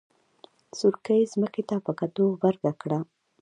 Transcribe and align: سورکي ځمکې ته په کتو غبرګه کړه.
سورکي 0.77 1.19
ځمکې 1.33 1.61
ته 1.69 1.75
په 1.85 1.91
کتو 1.99 2.25
غبرګه 2.39 2.71
کړه. 2.81 2.99